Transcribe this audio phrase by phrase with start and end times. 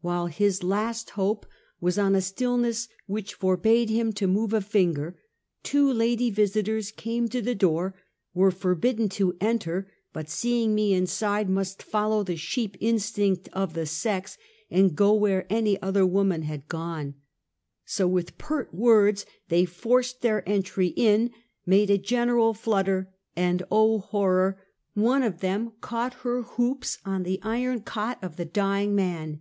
[0.00, 1.44] While his last hope
[1.80, 5.18] was on a stillness which forbade him to move a finger,
[5.64, 7.96] two lady visitors came to the door,
[8.32, 13.86] were forbidden to enter, but seeing me inside, must follow the sheep instinct of the
[13.86, 14.38] sex,
[14.70, 17.14] and go where any other woman liad gone.
[17.84, 20.44] So, with pert words, they forced their
[20.76, 21.32] way in,
[21.66, 24.62] made a general flutter, and, oh horror!
[24.94, 29.40] one of them caught her hoops on the iron cot of the dying man.